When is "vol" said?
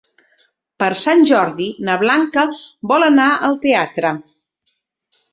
2.93-3.05